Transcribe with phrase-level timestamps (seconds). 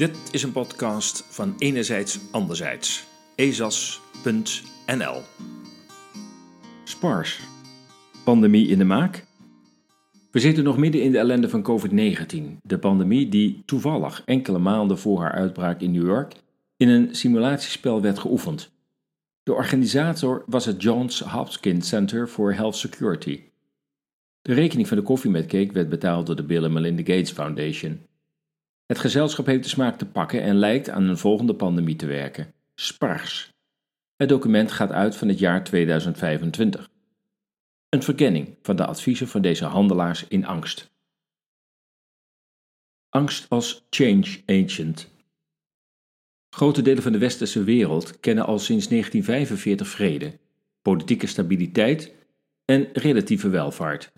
[0.00, 3.06] Dit is een podcast van Enerzijds Anderzijds.
[3.34, 5.22] ezas.nl
[6.84, 7.40] Spars.
[8.24, 9.26] Pandemie in de maak?
[10.30, 14.98] We zitten nog midden in de ellende van COVID-19, de pandemie die toevallig enkele maanden
[14.98, 16.34] voor haar uitbraak in New York
[16.76, 18.72] in een simulatiespel werd geoefend.
[19.42, 23.42] De organisator was het Johns Hopkins Center for Health Security.
[24.42, 27.30] De rekening van de koffie met cake werd betaald door de Bill and Melinda Gates
[27.30, 28.08] Foundation.
[28.90, 32.54] Het gezelschap heeft de smaak te pakken en lijkt aan een volgende pandemie te werken:
[32.74, 33.52] SPARS.
[34.16, 36.90] Het document gaat uit van het jaar 2025.
[37.88, 40.90] Een verkenning van de adviezen van deze handelaars in angst.
[43.08, 45.10] Angst als change agent.
[46.48, 50.38] Grote delen van de westerse wereld kennen al sinds 1945 vrede,
[50.82, 52.14] politieke stabiliteit
[52.64, 54.12] en relatieve welvaart.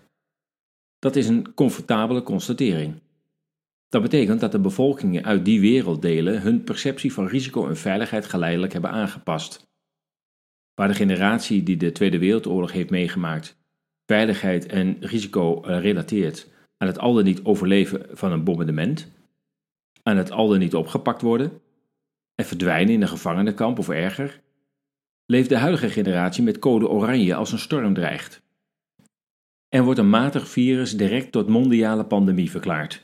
[0.99, 3.01] Dat is een comfortabele constatering.
[3.93, 8.73] Dat betekent dat de bevolkingen uit die werelddelen hun perceptie van risico en veiligheid geleidelijk
[8.73, 9.67] hebben aangepast.
[10.73, 13.57] Waar de generatie die de Tweede Wereldoorlog heeft meegemaakt
[14.05, 19.11] veiligheid en risico relateert aan het al dan niet overleven van een bombardement,
[20.03, 21.61] aan het al dan niet opgepakt worden
[22.35, 24.41] en verdwijnen in een gevangenenkamp of erger,
[25.25, 28.41] leeft de huidige generatie met code oranje als een storm dreigt.
[29.69, 33.03] En wordt een matig virus direct tot mondiale pandemie verklaard.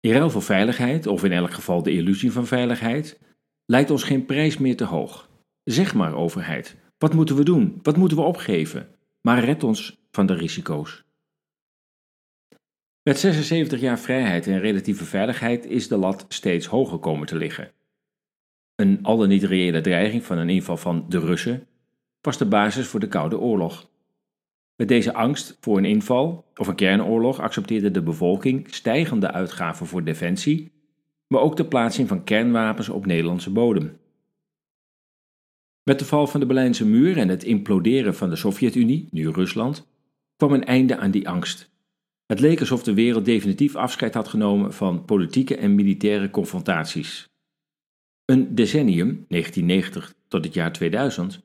[0.00, 3.18] In ruil voor veiligheid, of in elk geval de illusie van veiligheid,
[3.64, 5.28] lijkt ons geen prijs meer te hoog.
[5.64, 7.78] Zeg maar, overheid, wat moeten we doen?
[7.82, 8.88] Wat moeten we opgeven?
[9.20, 11.04] Maar red ons van de risico's.
[13.02, 17.72] Met 76 jaar vrijheid en relatieve veiligheid is de lat steeds hoger komen te liggen.
[18.74, 21.66] Een al dan niet reële dreiging van een inval van de Russen
[22.20, 23.89] was de basis voor de Koude Oorlog.
[24.80, 30.04] Met deze angst voor een inval of een kernoorlog accepteerde de bevolking stijgende uitgaven voor
[30.04, 30.72] defensie,
[31.26, 33.96] maar ook de plaatsing van kernwapens op Nederlandse bodem.
[35.82, 39.86] Met de val van de Berlijnse muur en het imploderen van de Sovjet-Unie, nu Rusland,
[40.36, 41.70] kwam een einde aan die angst.
[42.26, 47.28] Het leek alsof de wereld definitief afscheid had genomen van politieke en militaire confrontaties.
[48.24, 51.40] Een decennium, 1990 tot het jaar 2000,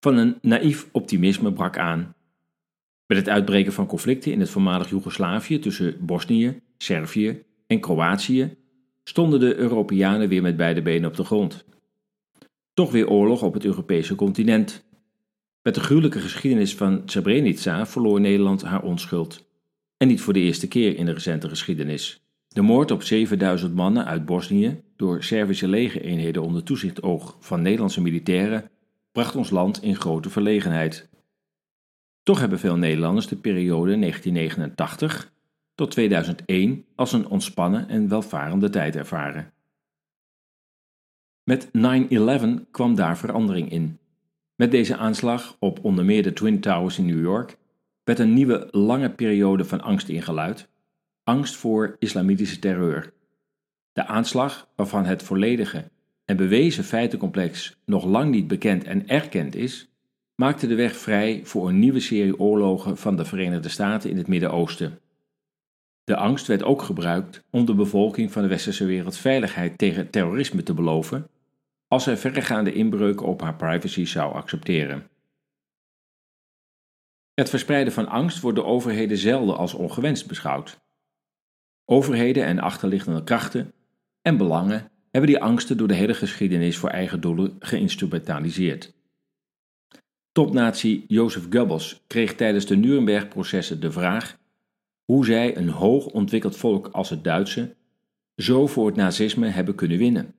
[0.00, 2.14] van een naïef optimisme brak aan
[3.10, 8.56] met het uitbreken van conflicten in het voormalig Joegoslavië tussen Bosnië, Servië en Kroatië
[9.04, 11.64] stonden de Europeanen weer met beide benen op de grond.
[12.74, 14.84] Toch weer oorlog op het Europese continent.
[15.62, 19.48] Met de gruwelijke geschiedenis van Srebrenica verloor Nederland haar onschuld.
[19.96, 22.20] En niet voor de eerste keer in de recente geschiedenis.
[22.48, 28.00] De moord op 7000 mannen uit Bosnië door Servische legereenheden onder toezicht oog van Nederlandse
[28.00, 28.70] militairen
[29.12, 31.09] bracht ons land in grote verlegenheid.
[32.22, 35.32] Toch hebben veel Nederlanders de periode 1989
[35.74, 39.52] tot 2001 als een ontspannen en welvarende tijd ervaren.
[41.44, 43.98] Met 9-11 kwam daar verandering in.
[44.54, 47.56] Met deze aanslag op onder meer de Twin Towers in New York
[48.04, 50.68] werd een nieuwe lange periode van angst ingeluid.
[51.24, 53.12] Angst voor islamitische terreur.
[53.92, 55.90] De aanslag, waarvan het volledige
[56.24, 59.89] en bewezen feitencomplex nog lang niet bekend en erkend is,
[60.40, 64.26] maakte de weg vrij voor een nieuwe serie oorlogen van de Verenigde Staten in het
[64.26, 65.00] Midden-Oosten.
[66.04, 70.62] De angst werd ook gebruikt om de bevolking van de westerse wereld veiligheid tegen terrorisme
[70.62, 71.28] te beloven,
[71.88, 75.08] als zij verregaande inbreuken op haar privacy zou accepteren.
[77.34, 80.80] Het verspreiden van angst wordt door overheden zelden als ongewenst beschouwd.
[81.84, 83.72] Overheden en achterliggende krachten
[84.22, 88.98] en belangen hebben die angsten door de hele geschiedenis voor eigen doelen geïnstrumentaliseerd.
[90.32, 94.38] Topnazi Joseph Goebbels kreeg tijdens de Nuremberg-processen de vraag
[95.04, 97.74] hoe zij een hoog ontwikkeld volk als het Duitse
[98.36, 100.34] zo voor het nazisme hebben kunnen winnen.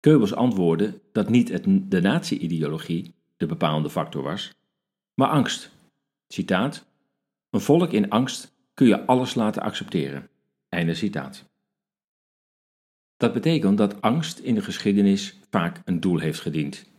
[0.00, 4.52] Goebbels antwoordde dat niet het, de nazi-ideologie de bepalende factor was,
[5.14, 5.70] maar angst.
[6.28, 6.86] Citaat:
[7.50, 10.28] Een volk in angst kun je alles laten accepteren.
[10.68, 11.50] Einde citaat.
[13.16, 16.91] Dat betekent dat angst in de geschiedenis vaak een doel heeft gediend.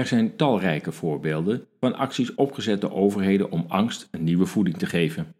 [0.00, 4.86] Er zijn talrijke voorbeelden van acties opgezet door overheden om angst een nieuwe voeding te
[4.86, 5.34] geven.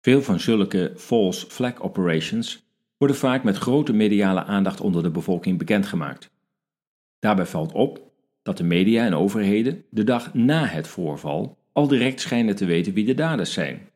[0.00, 2.66] Veel van zulke false flag operations
[2.98, 6.30] worden vaak met grote mediale aandacht onder de bevolking bekendgemaakt.
[7.18, 8.12] Daarbij valt op
[8.42, 12.92] dat de media en overheden de dag na het voorval al direct schijnen te weten
[12.92, 13.88] wie de daders zijn.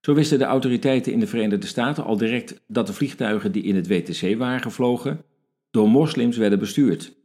[0.00, 3.76] Zo wisten de autoriteiten in de Verenigde Staten al direct dat de vliegtuigen die in
[3.76, 5.24] het WTC waren gevlogen
[5.70, 7.18] door moslims werden bestuurd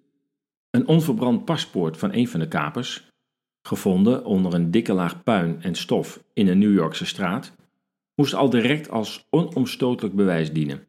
[0.75, 3.07] een onverbrand paspoort van een van de kapers,
[3.61, 7.53] gevonden onder een dikke laag puin en stof in een New Yorkse straat,
[8.15, 10.87] moest al direct als onomstotelijk bewijs dienen.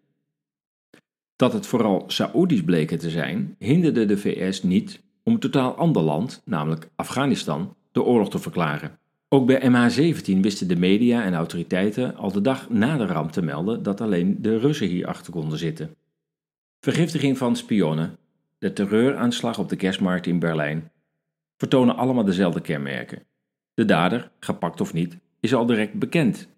[1.36, 6.02] Dat het vooral Saoedi's bleken te zijn, hinderde de VS niet om een totaal ander
[6.02, 8.98] land, namelijk Afghanistan, de oorlog te verklaren.
[9.28, 13.42] Ook bij MH17 wisten de media en autoriteiten al de dag na de ramp te
[13.42, 15.96] melden dat alleen de Russen hierachter konden zitten.
[16.80, 18.18] Vergiftiging van spionnen,
[18.58, 20.93] de terreuraanslag op de kerstmarkt in Berlijn,
[21.56, 23.26] vertonen allemaal dezelfde kenmerken.
[23.75, 26.49] De dader, gepakt of niet, is al direct bekend.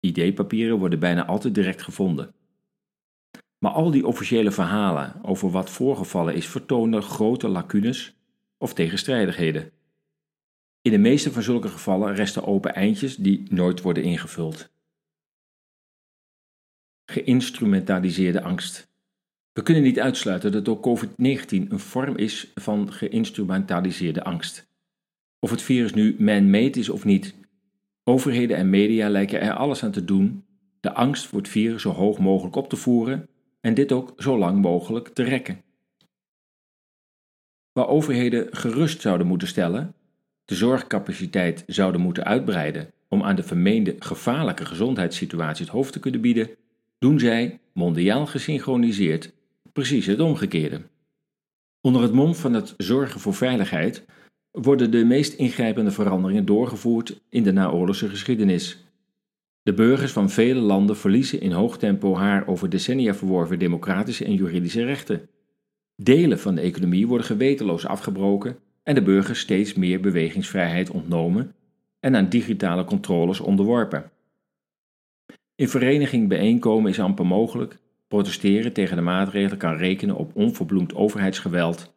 [0.00, 2.34] ID-papieren worden bijna altijd direct gevonden.
[3.58, 8.16] Maar al die officiële verhalen over wat voorgevallen is vertonen grote lacunes
[8.58, 9.72] of tegenstrijdigheden.
[10.82, 14.70] In de meeste van zulke gevallen resten open eindjes die nooit worden ingevuld.
[17.04, 18.87] Geïnstrumentaliseerde angst.
[19.58, 21.12] We kunnen niet uitsluiten dat door COVID-19
[21.48, 24.66] een vorm is van geïnstrumentaliseerde angst.
[25.38, 27.34] Of het virus nu man-made is of niet,
[28.04, 30.44] overheden en media lijken er alles aan te doen
[30.80, 33.28] de angst voor het virus zo hoog mogelijk op te voeren
[33.60, 35.62] en dit ook zo lang mogelijk te rekken.
[37.72, 39.94] Waar overheden gerust zouden moeten stellen,
[40.44, 46.20] de zorgcapaciteit zouden moeten uitbreiden om aan de vermeende gevaarlijke gezondheidssituatie het hoofd te kunnen
[46.20, 46.50] bieden,
[46.98, 49.36] doen zij, mondiaal gesynchroniseerd,
[49.78, 50.80] precies het omgekeerde.
[51.80, 54.04] Onder het mom van het zorgen voor veiligheid
[54.50, 58.84] worden de meest ingrijpende veranderingen doorgevoerd in de naoorlogse geschiedenis.
[59.62, 64.34] De burgers van vele landen verliezen in hoog tempo haar over decennia verworven democratische en
[64.34, 65.28] juridische rechten.
[65.96, 71.54] Delen van de economie worden gewetenloos afgebroken en de burgers steeds meer bewegingsvrijheid ontnomen
[72.00, 74.10] en aan digitale controles onderworpen.
[75.54, 77.78] In vereniging bijeenkomen is amper mogelijk,
[78.08, 81.92] protesteren tegen de maatregelen kan rekenen op onverbloemd overheidsgeweld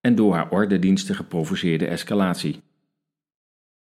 [0.00, 2.62] en door haar ordendiensten geprovoceerde escalatie.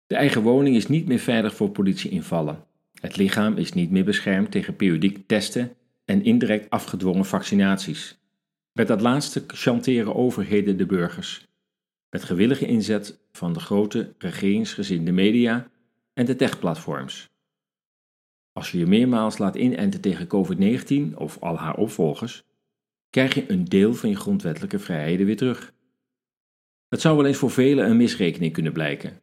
[0.08, 2.64] De eigen woning is niet meer veilig voor politieinvallen.
[3.02, 5.76] Het lichaam is niet meer beschermd tegen periodiek testen
[6.06, 8.20] en indirect afgedwongen vaccinaties.
[8.72, 11.48] Met dat laatste chanteren overheden de burgers.
[12.10, 15.68] Met gewillige inzet van de grote regeringsgezinde media
[16.14, 17.30] en de techplatforms.
[18.58, 22.44] Als je je meermaals laat inenten tegen COVID-19 of al haar opvolgers,
[23.10, 25.74] krijg je een deel van je grondwettelijke vrijheden weer terug.
[26.90, 29.20] Het zou wel eens voor velen een misrekening kunnen blijken.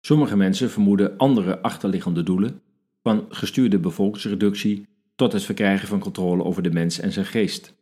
[0.00, 2.62] Sommige mensen vermoeden andere achterliggende doelen,
[3.02, 7.74] van gestuurde bevolkingsreductie tot het verkrijgen van controle over de mens en zijn geest.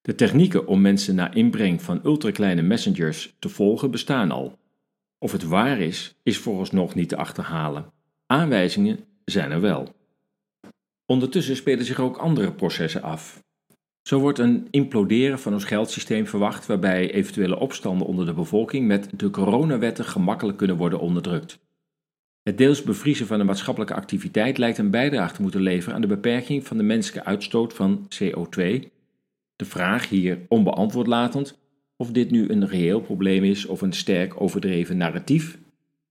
[0.00, 4.58] De technieken om mensen na inbreng van ultrakleine messengers te volgen bestaan al.
[5.18, 7.92] Of het waar is, is vooralsnog niet te achterhalen.
[8.26, 9.94] Aanwijzingen zijn er wel.
[11.06, 13.42] Ondertussen spelen zich ook andere processen af.
[14.02, 19.08] Zo wordt een imploderen van ons geldsysteem verwacht, waarbij eventuele opstanden onder de bevolking met
[19.16, 21.58] de coronawetten gemakkelijk kunnen worden onderdrukt.
[22.42, 26.06] Het deels bevriezen van de maatschappelijke activiteit lijkt een bijdrage te moeten leveren aan de
[26.06, 28.60] beperking van de menselijke uitstoot van CO2.
[29.56, 31.58] De vraag hier onbeantwoord latend
[31.96, 35.58] of dit nu een reëel probleem is of een sterk overdreven narratief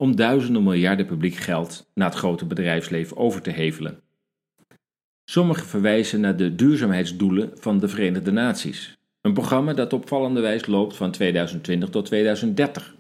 [0.04, 4.02] om duizenden miljarden publiek geld naar het grote bedrijfsleven over te hevelen.
[5.26, 10.96] Sommigen verwijzen naar de duurzaamheidsdoelen van de Verenigde Naties, een programma dat opvallende wijze loopt
[10.96, 12.96] van 2020 tot 2030.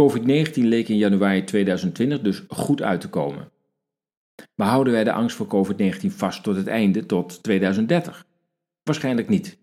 [0.00, 3.50] COVID-19 leek in januari 2020 dus goed uit te komen.
[4.54, 8.26] Maar houden wij de angst voor COVID-19 vast tot het einde, tot 2030?
[8.82, 9.58] Waarschijnlijk niet.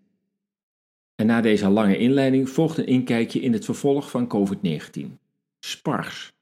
[1.16, 5.24] En na deze lange inleiding volgt een inkijkje in het vervolg van COVID-19.
[5.66, 6.35] SPARS.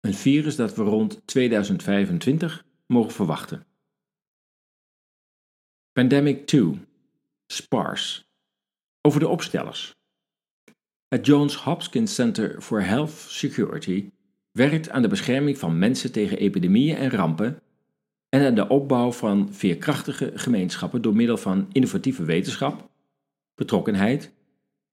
[0.00, 3.66] Een virus dat we rond 2025 mogen verwachten.
[5.92, 6.80] Pandemic 2.
[7.46, 8.30] SPARS.
[9.00, 9.94] Over de opstellers.
[11.08, 14.10] Het Johns Hopkins Center for Health Security
[14.52, 17.62] werkt aan de bescherming van mensen tegen epidemieën en rampen
[18.28, 22.90] en aan de opbouw van veerkrachtige gemeenschappen door middel van innovatieve wetenschap,
[23.54, 24.32] betrokkenheid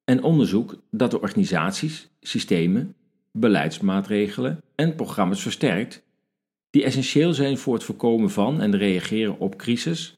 [0.03, 2.95] en onderzoek dat de organisaties, systemen,
[3.37, 6.03] beleidsmaatregelen en programma's versterkt
[6.69, 10.17] die essentieel zijn voor het voorkomen van en reageren op crisis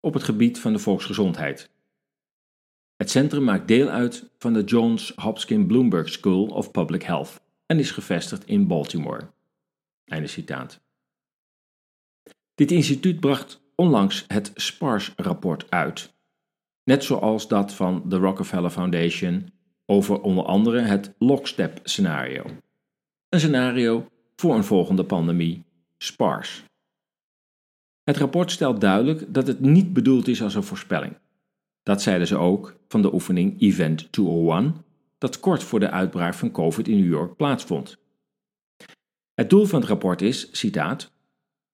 [0.00, 1.70] op het gebied van de volksgezondheid.
[2.96, 7.78] Het centrum maakt deel uit van de Johns Hopkins Bloomberg School of Public Health en
[7.78, 9.30] is gevestigd in Baltimore.
[10.04, 10.80] Einde citaat.
[12.54, 16.12] Dit instituut bracht onlangs het SPARS-rapport uit,
[16.84, 19.52] net zoals dat van de Rockefeller Foundation
[19.86, 22.44] over onder andere het lockstep-scenario.
[23.28, 25.62] Een scenario voor een volgende pandemie,
[25.98, 26.64] SPARS.
[28.02, 31.16] Het rapport stelt duidelijk dat het niet bedoeld is als een voorspelling.
[31.82, 34.74] Dat zeiden ze ook van de oefening Event 201,
[35.18, 37.96] dat kort voor de uitbraak van COVID in New York plaatsvond.
[39.34, 41.12] Het doel van het rapport is, citaat,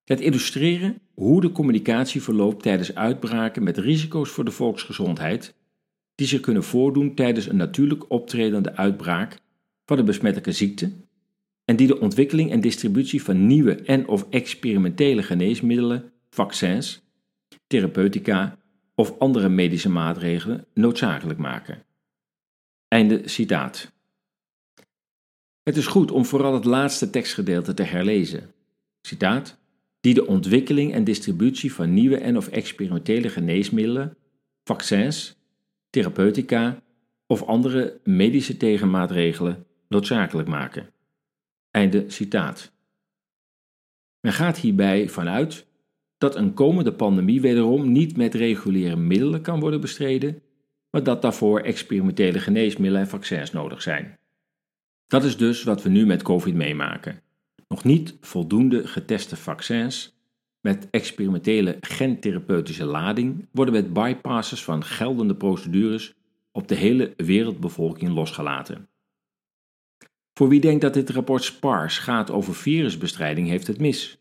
[0.05, 5.55] het illustreren hoe de communicatie verloopt tijdens uitbraken met risico's voor de volksgezondheid,
[6.21, 9.39] die zich kunnen voordoen tijdens een natuurlijk optredende uitbraak
[9.85, 10.93] van een besmettelijke ziekte
[11.65, 17.03] en die de ontwikkeling en distributie van nieuwe en of experimentele geneesmiddelen, vaccins,
[17.67, 18.59] therapeutica
[18.95, 21.83] of andere medische maatregelen noodzakelijk maken.
[22.89, 23.93] Einde citaat.
[25.63, 28.53] Het is goed om vooral het laatste tekstgedeelte te herlezen.
[29.03, 29.59] Citaat:
[30.01, 34.17] die de ontwikkeling en distributie van nieuwe en of experimentele geneesmiddelen,
[34.65, 35.39] vaccins,
[35.91, 36.83] therapeutica
[37.27, 40.91] of andere medische tegenmaatregelen noodzakelijk maken.
[41.71, 42.73] Einde citaat.
[44.21, 45.67] Men gaat hierbij vanuit
[46.19, 50.43] dat een komende pandemie wederom niet met reguliere middelen kan worden bestreden,
[50.91, 54.19] maar dat daarvoor experimentele geneesmiddelen en vaccins nodig zijn.
[55.07, 57.23] Dat is dus wat we nu met COVID meemaken.
[57.69, 60.20] Nog niet voldoende geteste vaccins
[60.61, 66.15] met experimentele gentherapeutische lading worden met bypasses van geldende procedures
[66.53, 68.89] op de hele wereldbevolking losgelaten.
[70.35, 74.19] Voor wie denkt dat dit rapport SPARS gaat over virusbestrijding, heeft het mis.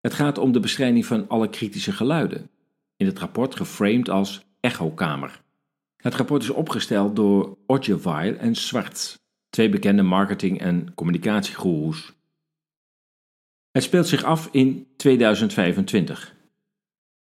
[0.00, 2.50] Het gaat om de bestrijding van alle kritische geluiden,
[2.96, 5.42] in het rapport geframed als echokamer.
[5.96, 9.16] Het rapport is opgesteld door Odjeweil en Swartz,
[9.50, 12.12] twee bekende marketing- en communicatiegoeroes.
[13.72, 16.34] Het speelt zich af in 2025.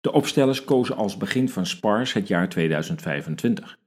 [0.01, 3.77] De opstellers kozen als begin van SPARS het jaar 2025.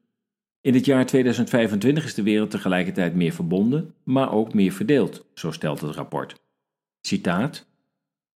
[0.60, 5.50] In het jaar 2025 is de wereld tegelijkertijd meer verbonden, maar ook meer verdeeld, zo
[5.50, 6.40] stelt het rapport.
[7.00, 7.66] Citaat: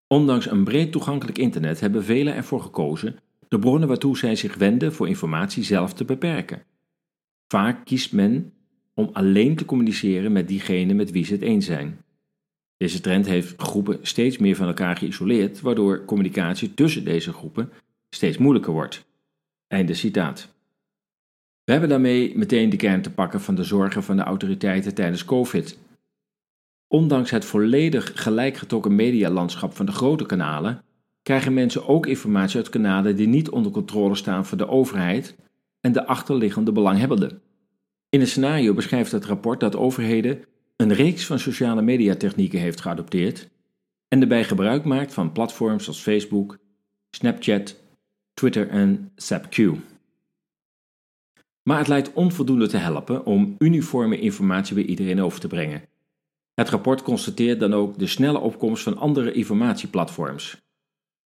[0.08, 4.94] Ondanks een breed toegankelijk internet hebben velen ervoor gekozen de bronnen waartoe zij zich wenden
[4.94, 6.64] voor informatie zelf te beperken.
[7.48, 8.54] Vaak kiest men
[8.94, 12.05] om alleen te communiceren met diegene met wie ze het eens zijn.
[12.78, 17.72] Deze trend heeft groepen steeds meer van elkaar geïsoleerd, waardoor communicatie tussen deze groepen
[18.10, 19.06] steeds moeilijker wordt.
[19.68, 20.54] Einde citaat.
[21.64, 25.26] We hebben daarmee meteen de kern te pakken van de zorgen van de autoriteiten tijdens
[25.26, 25.78] COVID.
[26.88, 30.84] Ondanks het volledig gelijkgetrokken medialandschap van de grote kanalen,
[31.22, 35.36] krijgen mensen ook informatie uit kanalen die niet onder controle staan van de overheid
[35.80, 37.42] en de achterliggende belanghebbenden.
[38.10, 40.44] In een scenario beschrijft het rapport dat overheden
[40.76, 43.50] een reeks van sociale mediatechnieken heeft geadopteerd
[44.08, 46.58] en daarbij gebruik maakt van platforms als Facebook,
[47.10, 47.76] Snapchat,
[48.34, 49.72] Twitter en SapQ.
[51.64, 55.84] Maar het lijkt onvoldoende te helpen om uniforme informatie bij iedereen over te brengen.
[56.54, 60.58] Het rapport constateert dan ook de snelle opkomst van andere informatieplatforms.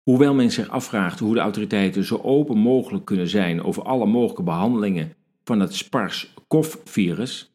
[0.03, 4.43] Hoewel men zich afvraagt hoe de autoriteiten zo open mogelijk kunnen zijn over alle mogelijke
[4.43, 5.13] behandelingen
[5.43, 7.48] van het SPARS-CoV-virus,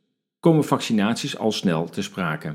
[0.45, 2.55] komen vaccinaties al snel te sprake.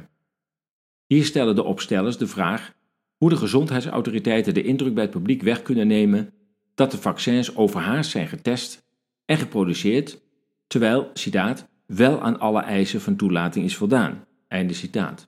[1.05, 2.74] Hier stellen de opstellers de vraag
[3.17, 6.34] hoe de gezondheidsautoriteiten de indruk bij het publiek weg kunnen nemen
[6.75, 8.86] dat de vaccins overhaast zijn getest
[9.25, 10.22] en geproduceerd,
[10.67, 14.25] terwijl, citaat, wel aan alle eisen van toelating is voldaan.
[14.48, 15.27] Einde citaat.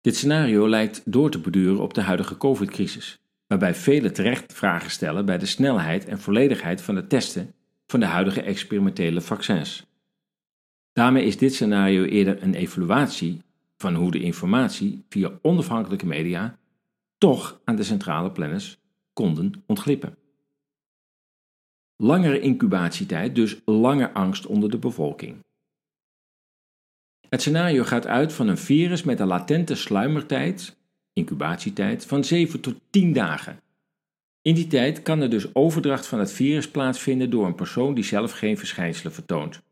[0.00, 5.24] Dit scenario lijkt door te beduren op de huidige COVID-crisis, waarbij velen terecht vragen stellen
[5.24, 7.54] bij de snelheid en volledigheid van het testen
[7.86, 9.87] van de huidige experimentele vaccins.
[10.98, 13.42] Daarmee is dit scenario eerder een evaluatie
[13.76, 16.58] van hoe de informatie via onafhankelijke media
[17.18, 18.78] toch aan de centrale planners
[19.12, 20.16] konden ontglippen.
[21.96, 25.36] Langere incubatietijd, dus lange angst onder de bevolking.
[27.28, 30.76] Het scenario gaat uit van een virus met een latente sluimertijd,
[31.12, 33.60] incubatietijd, van 7 tot 10 dagen.
[34.42, 38.04] In die tijd kan er dus overdracht van het virus plaatsvinden door een persoon die
[38.04, 39.66] zelf geen verschijnselen vertoont.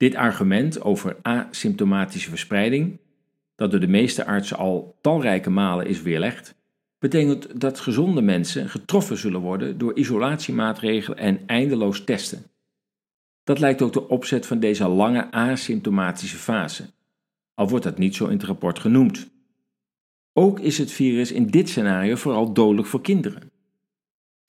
[0.00, 2.98] Dit argument over asymptomatische verspreiding,
[3.54, 6.54] dat door de meeste artsen al talrijke malen is weerlegd,
[6.98, 12.42] betekent dat gezonde mensen getroffen zullen worden door isolatiemaatregelen en eindeloos testen.
[13.44, 16.84] Dat lijkt ook de opzet van deze lange asymptomatische fase,
[17.54, 19.30] al wordt dat niet zo in het rapport genoemd.
[20.32, 23.49] Ook is het virus in dit scenario vooral dodelijk voor kinderen.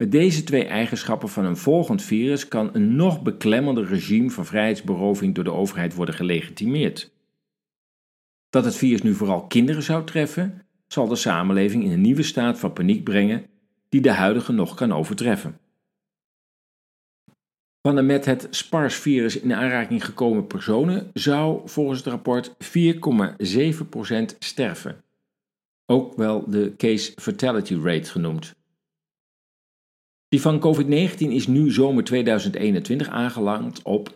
[0.01, 5.36] Met deze twee eigenschappen van een volgend virus kan een nog beklemmender regime van vrijheidsberoving
[5.36, 7.12] door de overheid worden gelegitimeerd.
[8.50, 12.60] Dat het virus nu vooral kinderen zou treffen, zal de samenleving in een nieuwe staat
[12.60, 13.46] van paniek brengen
[13.89, 15.60] die de huidige nog kan overtreffen.
[17.81, 25.03] Van de met het SPARS-virus in aanraking gekomen personen zou volgens het rapport 4,7% sterven.
[25.86, 28.60] Ook wel de case fatality rate genoemd.
[30.31, 34.15] Die van COVID-19 is nu zomer 2021 aangelangt op 0,15%.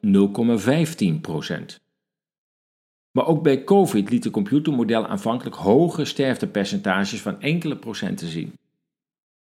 [3.11, 8.53] Maar ook bij COVID liet de computermodel aanvankelijk hoge sterftepercentages van enkele procenten zien.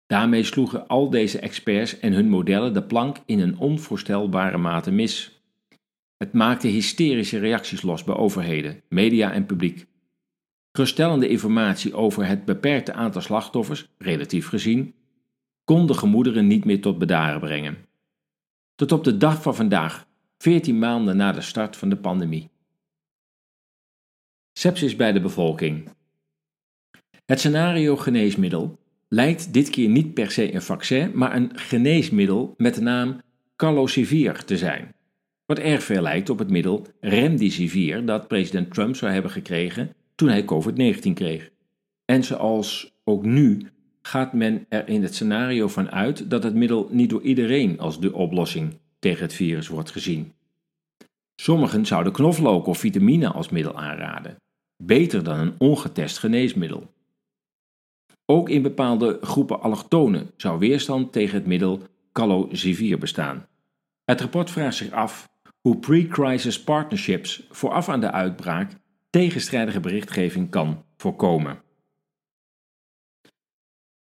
[0.07, 5.41] Daarmee sloegen al deze experts en hun modellen de plank in een onvoorstelbare mate mis.
[6.17, 9.87] Het maakte hysterische reacties los bij overheden, media en publiek.
[10.73, 14.95] Geruststellende informatie over het beperkte aantal slachtoffers, relatief gezien,
[15.69, 17.77] kon de gemoederen niet meer tot bedaren brengen.
[18.75, 20.07] Tot op de dag van vandaag,
[20.39, 22.49] 14 maanden na de start van de pandemie.
[24.53, 25.89] Sepsis bij de bevolking.
[27.25, 32.75] Het scenario geneesmiddel lijkt dit keer niet per se een vaccin, maar een geneesmiddel met
[32.75, 33.21] de naam
[33.57, 34.95] Calosivir te zijn.
[35.47, 40.29] Wat erg veel lijkt op het middel Remdesivir dat president Trump zou hebben gekregen toen
[40.29, 41.51] hij COVID-19 kreeg.
[42.05, 43.71] En zoals ook nu
[44.09, 48.01] gaat men er in het scenario van uit dat het middel niet door iedereen als
[48.01, 50.33] de oplossing tegen het virus wordt gezien.
[51.35, 54.37] Sommigen zouden knoflook of vitamine als middel aanraden,
[54.77, 56.91] beter dan een ongetest geneesmiddel.
[58.27, 63.47] Ook in bepaalde groepen allochtonen zou weerstand tegen het middel calosivir bestaan.
[64.05, 65.29] Het rapport vraagt zich af
[65.61, 68.73] hoe pre-crisis partnerships vooraf aan de uitbraak
[69.11, 71.67] tegenstrijdige berichtgeving kan voorkomen.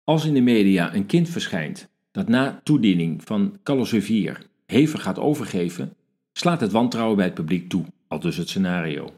[0.09, 5.95] Als in de media een kind verschijnt dat na toediening van calosivir hevig gaat overgeven,
[6.33, 9.13] slaat het wantrouwen bij het publiek toe, al dus het scenario.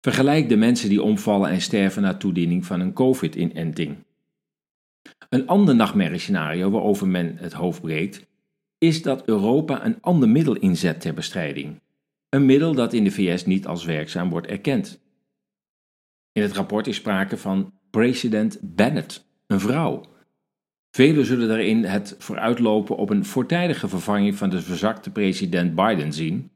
[0.00, 3.96] Vergelijk de mensen die omvallen en sterven na toediening van een COVID-inenting.
[5.28, 8.26] Een ander nachtmerriescenario waarover men het hoofd breekt,
[8.78, 11.80] is dat Europa een ander middel inzet ter bestrijding.
[12.28, 15.00] Een middel dat in de VS niet als werkzaam wordt erkend.
[16.32, 20.02] In het rapport is sprake van president Bennett, een vrouw.
[20.90, 26.50] Velen zullen daarin het vooruitlopen op een voortijdige vervanging van de verzakte president Biden zien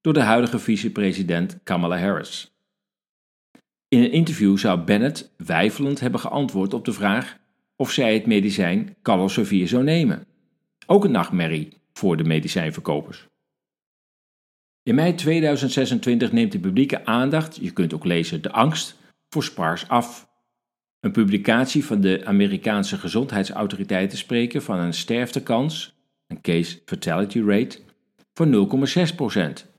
[0.00, 2.54] door de huidige vicepresident Kamala Harris.
[3.88, 7.38] In een interview zou Bennett weifelend hebben geantwoord op de vraag
[7.76, 10.26] of zij het medicijn Calosovir zou nemen.
[10.86, 13.28] Ook een nachtmerrie voor de medicijnverkopers.
[14.82, 18.96] In mei 2026 neemt de publieke aandacht, je kunt ook lezen de angst,
[19.28, 20.32] voor SPARS af.
[21.04, 25.94] Een publicatie van de Amerikaanse gezondheidsautoriteiten spreken van een sterftekans,
[26.26, 27.78] een case fatality rate,
[28.34, 28.68] van
[29.64, 29.70] 0,6%.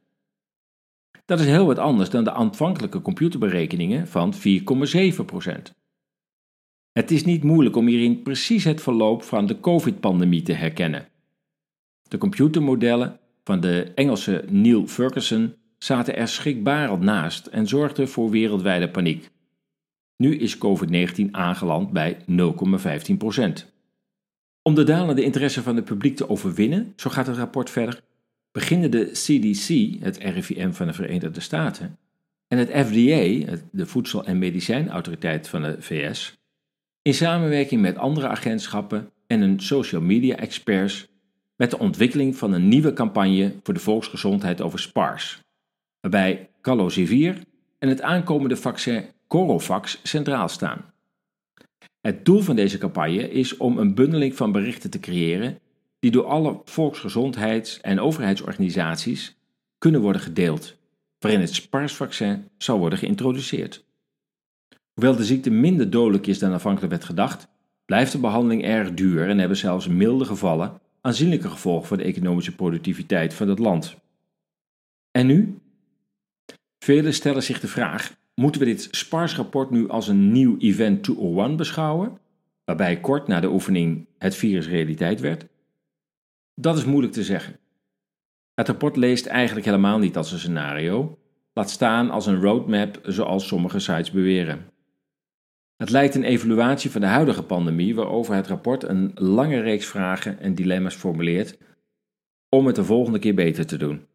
[1.26, 4.40] Dat is heel wat anders dan de aanvankelijke computerberekeningen van 4,7%.
[6.92, 11.08] Het is niet moeilijk om hierin precies het verloop van de COVID-pandemie te herkennen.
[12.04, 18.90] De computermodellen van de Engelse Neil Ferguson zaten er schrikbarend naast en zorgden voor wereldwijde
[18.90, 19.34] paniek.
[20.17, 22.25] Nu is COVID-19 aangeland bij 0,15%.
[24.62, 28.01] Om de dalende interesse van het publiek te overwinnen, zo gaat het rapport verder,
[28.51, 31.97] beginnen de CDC, het RIVM van de Verenigde Staten,
[32.47, 36.38] en het FDA, de Voedsel- en Medicijnautoriteit van de VS,
[37.01, 41.08] in samenwerking met andere agentschappen en een social media experts
[41.56, 45.39] met de ontwikkeling van een nieuwe campagne voor de volksgezondheid over SPARS,
[46.01, 47.38] waarbij calosivir
[47.80, 50.94] en het aankomende vaccin Corovax centraal staan.
[52.02, 55.60] Het doel van deze campagne is om een bundeling van berichten te creëren
[56.00, 59.38] die door alle volksgezondheids- en overheidsorganisaties
[59.78, 60.76] kunnen worden gedeeld,
[61.20, 63.86] waarin het SPARS-vaccin zal worden geïntroduceerd.
[64.94, 67.48] Hoewel de ziekte minder dodelijk is dan aanvankelijk werd gedacht,
[67.86, 72.56] blijft de behandeling erg duur en hebben zelfs milde gevallen aanzienlijke gevolgen voor de economische
[72.56, 73.96] productiviteit van het land.
[75.12, 75.60] En nu?
[76.80, 81.56] Velen stellen zich de vraag: moeten we dit SPARS-rapport nu als een nieuw Event 201
[81.56, 82.17] beschouwen,
[82.65, 85.48] waarbij kort na de oefening het virus realiteit werd?
[86.54, 87.60] Dat is moeilijk te zeggen.
[88.54, 91.17] Het rapport leest eigenlijk helemaal niet als een scenario,
[91.54, 94.69] laat staan als een roadmap zoals sommige sites beweren.
[95.78, 100.39] Het lijkt een evaluatie van de huidige pandemie, waarover het rapport een lange reeks vragen
[100.39, 101.58] en dilemma's formuleert
[102.50, 104.06] om het de volgende keer beter te doen.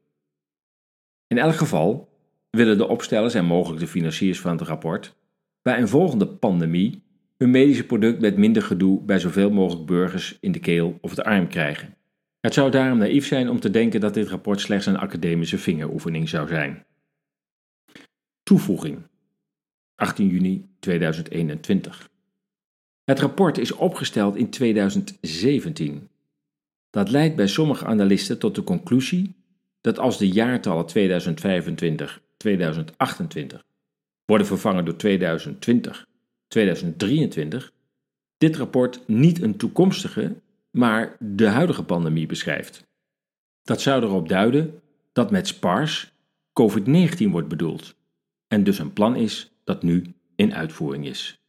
[1.26, 2.10] In elk geval
[2.50, 5.14] willen de opstellers en mogelijk de financiers van het rapport
[5.62, 7.02] bij een volgende pandemie
[7.36, 11.24] hun medische product met minder gedoe bij zoveel mogelijk burgers in de keel of de
[11.24, 11.96] arm krijgen.
[12.40, 16.28] Het zou daarom naïef zijn om te denken dat dit rapport slechts een academische vingeroefening
[16.28, 16.86] zou zijn.
[18.42, 18.98] Toevoeging
[19.94, 22.10] 18 juni 2021.
[23.04, 26.08] Het rapport is opgesteld in 2017.
[26.90, 29.34] Dat leidt bij sommige analisten tot de conclusie
[29.80, 33.64] dat als de jaartallen 2025, 2028
[34.24, 36.07] worden vervangen door 2020,
[36.48, 37.72] 2023,
[38.38, 40.37] dit rapport niet een toekomstige,
[40.70, 42.87] maar de huidige pandemie beschrijft.
[43.62, 44.81] Dat zou erop duiden
[45.12, 46.12] dat met SPARS
[46.61, 47.94] COVID-19 wordt bedoeld
[48.48, 51.40] en dus een plan is dat nu in uitvoering is.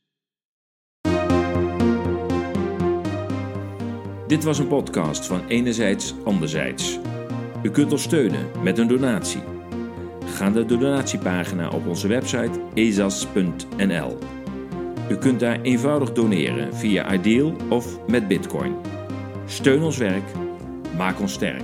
[4.27, 6.99] Dit was een podcast van Enerzijds Anderzijds.
[7.63, 9.60] U kunt ons steunen met een donatie.
[10.31, 14.17] Ga naar de donatiepagina op onze website ezas.nl.
[15.09, 18.75] U kunt daar eenvoudig doneren via Ideal of met Bitcoin.
[19.45, 20.23] Steun ons werk,
[20.97, 21.63] maak ons sterk.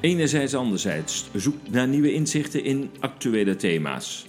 [0.00, 4.26] Enerzijds anderzijds zoekt naar nieuwe inzichten in actuele thema's.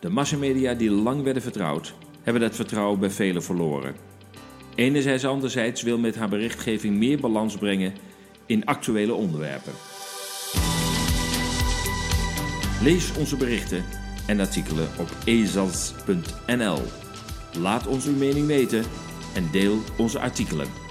[0.00, 3.94] De massamedia die lang werden vertrouwd, hebben dat vertrouwen bij velen verloren.
[4.74, 7.92] Enerzijds anderzijds wil met haar berichtgeving meer balans brengen
[8.50, 9.72] in actuele onderwerpen.
[12.82, 13.84] Lees onze berichten
[14.26, 16.82] en artikelen op ezas.nl.
[17.58, 18.84] Laat ons uw mening weten
[19.34, 20.89] en deel onze artikelen.